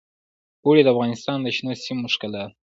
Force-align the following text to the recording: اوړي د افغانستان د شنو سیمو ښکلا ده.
اوړي 0.65 0.81
د 0.83 0.87
افغانستان 0.93 1.37
د 1.41 1.47
شنو 1.55 1.73
سیمو 1.83 2.05
ښکلا 2.13 2.39
ده. 2.43 2.45